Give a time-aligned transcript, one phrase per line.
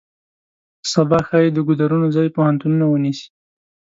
[0.91, 3.27] سبا ښایي د ګودرونو ځای پوهنتونونه ونیسي.